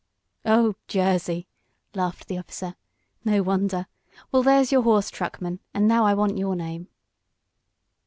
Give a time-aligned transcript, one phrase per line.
[0.47, 1.47] "Oh, Jersey!"
[1.93, 2.73] laughed the officer.
[3.23, 3.85] "No wonder!
[4.31, 5.59] Well, there's your horse, truckman.
[5.75, 6.87] And now I want your name."